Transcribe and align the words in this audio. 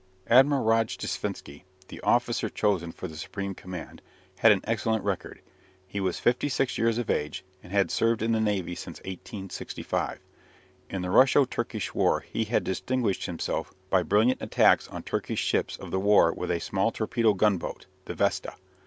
Admiral 0.25 0.65
Rojdestvensky, 0.65 1.61
the 1.89 2.01
officer 2.01 2.49
chosen 2.49 2.91
for 2.91 3.07
the 3.07 3.15
supreme 3.15 3.53
command, 3.53 4.01
had 4.39 4.51
an 4.51 4.61
excellent 4.63 5.03
record. 5.03 5.41
He 5.85 5.99
was 5.99 6.19
fifty 6.19 6.49
six 6.49 6.75
years 6.75 6.97
of 6.97 7.07
age, 7.11 7.43
and 7.61 7.71
had 7.71 7.91
served 7.91 8.23
in 8.23 8.31
the 8.31 8.41
navy 8.41 8.73
since 8.73 8.97
1865. 9.01 10.17
In 10.89 11.03
the 11.03 11.11
Russo 11.11 11.45
Turkish 11.45 11.93
War 11.93 12.21
he 12.21 12.45
had 12.45 12.63
distinguished 12.63 13.27
himself 13.27 13.75
by 13.91 14.01
brilliant 14.01 14.41
attacks 14.41 14.87
on 14.87 15.03
Turkish 15.03 15.37
ships 15.37 15.77
of 15.77 15.93
war 15.93 16.33
with 16.33 16.49
a 16.49 16.57
small 16.59 16.89
torpedo 16.91 17.35
gunboat, 17.35 17.85
the 18.05 18.15
"Vesta." 18.15 18.55